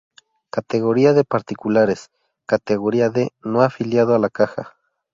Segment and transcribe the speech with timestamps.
[0.49, 1.23] Categoría D.
[1.23, 2.09] Particulares:
[2.47, 4.75] categoría de no afiliado a la caja.